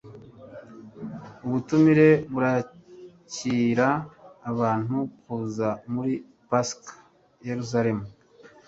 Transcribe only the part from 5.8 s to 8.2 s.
muri pasika i yerusalemu